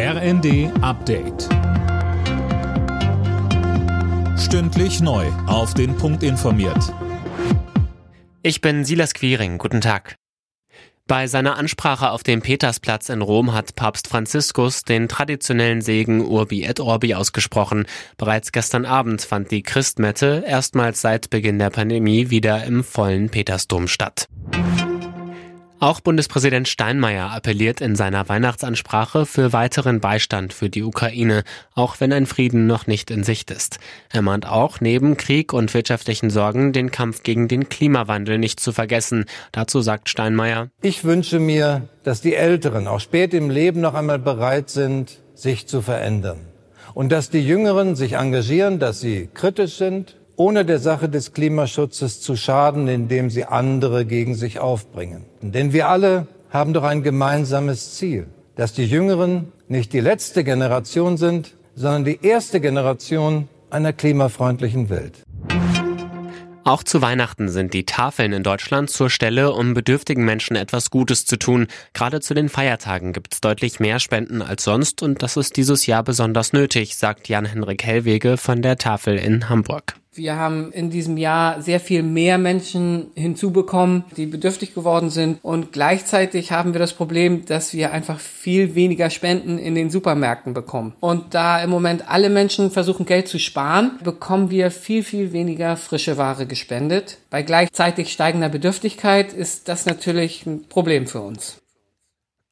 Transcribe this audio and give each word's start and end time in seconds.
RND 0.00 0.70
Update. 0.80 1.48
Stündlich 4.38 5.00
neu. 5.00 5.26
Auf 5.48 5.74
den 5.74 5.96
Punkt 5.96 6.22
informiert. 6.22 6.94
Ich 8.44 8.60
bin 8.60 8.84
Silas 8.84 9.12
Quiring. 9.12 9.58
Guten 9.58 9.80
Tag. 9.80 10.14
Bei 11.08 11.26
seiner 11.26 11.56
Ansprache 11.56 12.12
auf 12.12 12.22
dem 12.22 12.42
Petersplatz 12.42 13.08
in 13.08 13.22
Rom 13.22 13.52
hat 13.52 13.74
Papst 13.74 14.06
Franziskus 14.06 14.84
den 14.84 15.08
traditionellen 15.08 15.80
Segen 15.80 16.24
Urbi 16.24 16.62
et 16.62 16.78
Orbi 16.78 17.14
ausgesprochen. 17.14 17.84
Bereits 18.18 18.52
gestern 18.52 18.86
Abend 18.86 19.22
fand 19.22 19.50
die 19.50 19.64
Christmette 19.64 20.44
erstmals 20.46 21.00
seit 21.00 21.28
Beginn 21.28 21.58
der 21.58 21.70
Pandemie 21.70 22.30
wieder 22.30 22.62
im 22.62 22.84
vollen 22.84 23.30
Petersdom 23.30 23.88
statt. 23.88 24.28
Auch 25.80 26.00
Bundespräsident 26.00 26.66
Steinmeier 26.66 27.30
appelliert 27.30 27.80
in 27.80 27.94
seiner 27.94 28.28
Weihnachtsansprache 28.28 29.26
für 29.26 29.52
weiteren 29.52 30.00
Beistand 30.00 30.52
für 30.52 30.68
die 30.68 30.82
Ukraine, 30.82 31.44
auch 31.72 32.00
wenn 32.00 32.12
ein 32.12 32.26
Frieden 32.26 32.66
noch 32.66 32.88
nicht 32.88 33.12
in 33.12 33.22
Sicht 33.22 33.52
ist. 33.52 33.78
Er 34.12 34.22
mahnt 34.22 34.44
auch, 34.44 34.80
neben 34.80 35.16
Krieg 35.16 35.52
und 35.52 35.72
wirtschaftlichen 35.74 36.30
Sorgen 36.30 36.72
den 36.72 36.90
Kampf 36.90 37.22
gegen 37.22 37.46
den 37.46 37.68
Klimawandel 37.68 38.38
nicht 38.38 38.58
zu 38.58 38.72
vergessen. 38.72 39.26
Dazu 39.52 39.80
sagt 39.80 40.08
Steinmeier, 40.08 40.68
Ich 40.82 41.04
wünsche 41.04 41.38
mir, 41.38 41.82
dass 42.02 42.20
die 42.20 42.34
Älteren 42.34 42.88
auch 42.88 42.98
spät 42.98 43.32
im 43.32 43.48
Leben 43.48 43.80
noch 43.80 43.94
einmal 43.94 44.18
bereit 44.18 44.70
sind, 44.70 45.20
sich 45.34 45.68
zu 45.68 45.80
verändern. 45.80 46.40
Und 46.92 47.12
dass 47.12 47.30
die 47.30 47.46
Jüngeren 47.46 47.94
sich 47.94 48.14
engagieren, 48.14 48.80
dass 48.80 48.98
sie 48.98 49.28
kritisch 49.32 49.76
sind, 49.76 50.16
ohne 50.38 50.64
der 50.64 50.78
Sache 50.78 51.08
des 51.08 51.32
Klimaschutzes 51.32 52.20
zu 52.20 52.36
schaden, 52.36 52.86
indem 52.86 53.28
sie 53.28 53.44
andere 53.44 54.06
gegen 54.06 54.36
sich 54.36 54.60
aufbringen. 54.60 55.26
Denn 55.42 55.72
wir 55.72 55.88
alle 55.88 56.28
haben 56.50 56.72
doch 56.72 56.84
ein 56.84 57.02
gemeinsames 57.02 57.96
Ziel, 57.96 58.28
dass 58.54 58.72
die 58.72 58.86
Jüngeren 58.86 59.52
nicht 59.66 59.92
die 59.92 60.00
letzte 60.00 60.44
Generation 60.44 61.16
sind, 61.16 61.56
sondern 61.74 62.04
die 62.04 62.20
erste 62.22 62.60
Generation 62.60 63.48
einer 63.68 63.92
klimafreundlichen 63.92 64.88
Welt. 64.90 65.24
Auch 66.62 66.84
zu 66.84 67.02
Weihnachten 67.02 67.48
sind 67.48 67.74
die 67.74 67.84
Tafeln 67.86 68.32
in 68.32 68.42
Deutschland 68.42 68.90
zur 68.90 69.10
Stelle, 69.10 69.52
um 69.52 69.74
bedürftigen 69.74 70.24
Menschen 70.24 70.54
etwas 70.54 70.90
Gutes 70.90 71.26
zu 71.26 71.36
tun. 71.36 71.66
Gerade 71.94 72.20
zu 72.20 72.34
den 72.34 72.48
Feiertagen 72.48 73.12
gibt 73.12 73.34
es 73.34 73.40
deutlich 73.40 73.80
mehr 73.80 73.98
Spenden 73.98 74.42
als 74.42 74.64
sonst 74.64 75.02
und 75.02 75.22
das 75.22 75.36
ist 75.36 75.56
dieses 75.56 75.86
Jahr 75.86 76.04
besonders 76.04 76.52
nötig, 76.52 76.96
sagt 76.96 77.28
Jan-Henrik 77.28 77.82
Hellwege 77.84 78.36
von 78.36 78.62
der 78.62 78.76
Tafel 78.76 79.16
in 79.16 79.48
Hamburg. 79.48 79.97
Wir 80.18 80.36
haben 80.36 80.72
in 80.72 80.90
diesem 80.90 81.16
Jahr 81.16 81.62
sehr 81.62 81.78
viel 81.78 82.02
mehr 82.02 82.38
Menschen 82.38 83.12
hinzubekommen, 83.14 84.04
die 84.16 84.26
bedürftig 84.26 84.74
geworden 84.74 85.10
sind. 85.10 85.38
Und 85.42 85.72
gleichzeitig 85.72 86.50
haben 86.50 86.74
wir 86.74 86.80
das 86.80 86.92
Problem, 86.92 87.46
dass 87.46 87.72
wir 87.72 87.92
einfach 87.92 88.18
viel 88.18 88.74
weniger 88.74 89.10
Spenden 89.10 89.58
in 89.58 89.76
den 89.76 89.90
Supermärkten 89.90 90.54
bekommen. 90.54 90.94
Und 90.98 91.34
da 91.34 91.62
im 91.62 91.70
Moment 91.70 92.08
alle 92.08 92.30
Menschen 92.30 92.72
versuchen, 92.72 93.06
Geld 93.06 93.28
zu 93.28 93.38
sparen, 93.38 93.92
bekommen 94.02 94.50
wir 94.50 94.72
viel, 94.72 95.04
viel 95.04 95.32
weniger 95.32 95.76
frische 95.76 96.18
Ware 96.18 96.46
gespendet. 96.46 97.18
Bei 97.30 97.42
gleichzeitig 97.42 98.12
steigender 98.12 98.48
Bedürftigkeit 98.48 99.32
ist 99.32 99.68
das 99.68 99.86
natürlich 99.86 100.44
ein 100.46 100.64
Problem 100.68 101.06
für 101.06 101.20
uns. 101.20 101.62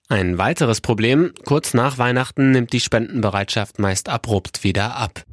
Ein 0.09 0.39
weiteres 0.39 0.81
Problem, 0.81 1.33
kurz 1.45 1.75
nach 1.75 1.99
Weihnachten 1.99 2.53
nimmt 2.53 2.73
die 2.73 2.79
Spendenbereitschaft 2.79 3.81
meist 3.81 4.09
abrupt 4.09 4.63
wieder 4.63 4.95
ab. 4.95 5.25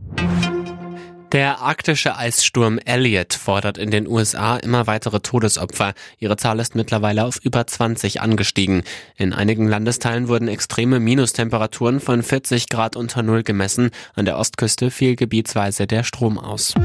Der 1.34 1.62
arktische 1.62 2.16
Eissturm 2.16 2.78
Elliott 2.86 3.34
fordert 3.34 3.80
in 3.80 3.90
den 3.90 4.08
USA 4.08 4.58
immer 4.58 4.86
weitere 4.86 5.20
Todesopfer. 5.20 5.96
Ihre 6.20 6.38
Zahl 6.38 6.60
ist 6.60 6.76
mittlerweile 6.76 7.26
auf 7.26 7.40
über 7.44 7.66
20 7.66 8.22
angestiegen. 8.22 8.84
In 9.18 9.34
einigen 9.34 9.68
Landesteilen 9.68 10.28
wurden 10.28 10.48
extreme 10.48 11.00
Minustemperaturen 11.00 12.02
von 12.02 12.22
40 12.22 12.70
Grad 12.70 12.96
unter 12.96 13.24
Null 13.24 13.42
gemessen. 13.42 13.90
An 14.14 14.26
der 14.26 14.38
Ostküste 14.38 14.92
fiel 14.92 15.16
gebietsweise 15.16 15.88
der 15.88 16.04
Strom 16.04 16.38
aus. 16.38 16.76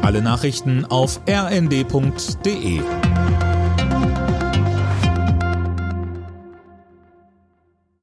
Alle 0.00 0.22
Nachrichten 0.22 0.86
auf 0.86 1.20
rnd.de 1.28 2.80